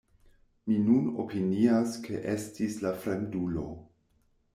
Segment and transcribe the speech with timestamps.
[0.69, 3.67] Mi nun opinias ke estis la fremdulo.